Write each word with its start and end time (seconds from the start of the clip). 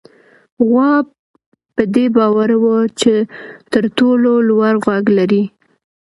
غوا 0.67 0.91
په 1.75 1.83
دې 1.95 2.05
باور 2.15 2.49
وه 2.63 2.77
چې 2.99 3.13
تر 3.71 3.83
ټولو 3.97 4.31
لوړ 4.49 4.73
غږ 4.85 5.05
لري. 5.17 5.43